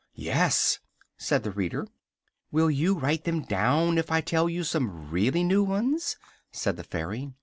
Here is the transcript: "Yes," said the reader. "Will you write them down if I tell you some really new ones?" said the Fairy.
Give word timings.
"Yes," 0.15 0.79
said 1.15 1.43
the 1.43 1.51
reader. 1.51 1.87
"Will 2.51 2.71
you 2.71 2.97
write 2.97 3.25
them 3.25 3.43
down 3.43 3.99
if 3.99 4.11
I 4.11 4.19
tell 4.19 4.49
you 4.49 4.63
some 4.63 5.11
really 5.11 5.43
new 5.43 5.63
ones?" 5.63 6.17
said 6.51 6.75
the 6.75 6.83
Fairy. 6.83 7.29